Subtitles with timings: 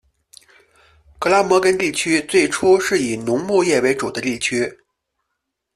[1.19, 4.75] 格拉摩根地区最初是以农牧业为主的地区。